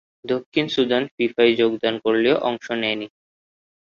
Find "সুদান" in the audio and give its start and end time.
0.67-1.03